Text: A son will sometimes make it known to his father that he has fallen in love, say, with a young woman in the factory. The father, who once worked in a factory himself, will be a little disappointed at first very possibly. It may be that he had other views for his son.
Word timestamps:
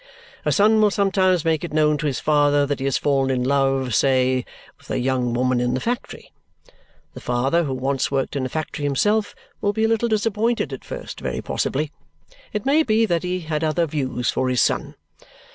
A 0.45 0.51
son 0.51 0.81
will 0.81 0.89
sometimes 0.89 1.45
make 1.45 1.63
it 1.63 1.73
known 1.73 1.95
to 1.99 2.07
his 2.07 2.19
father 2.19 2.65
that 2.65 2.79
he 2.79 2.85
has 2.85 2.97
fallen 2.97 3.29
in 3.29 3.43
love, 3.43 3.93
say, 3.93 4.45
with 4.79 4.89
a 4.89 4.97
young 4.97 5.31
woman 5.35 5.59
in 5.59 5.75
the 5.75 5.79
factory. 5.79 6.31
The 7.13 7.21
father, 7.21 7.65
who 7.65 7.75
once 7.75 8.09
worked 8.09 8.35
in 8.35 8.43
a 8.43 8.49
factory 8.49 8.83
himself, 8.83 9.35
will 9.61 9.73
be 9.73 9.83
a 9.83 9.87
little 9.87 10.09
disappointed 10.09 10.73
at 10.73 10.83
first 10.83 11.19
very 11.19 11.39
possibly. 11.43 11.91
It 12.51 12.65
may 12.65 12.81
be 12.81 13.05
that 13.05 13.21
he 13.21 13.41
had 13.41 13.63
other 13.63 13.85
views 13.85 14.31
for 14.31 14.49
his 14.49 14.59
son. 14.59 14.95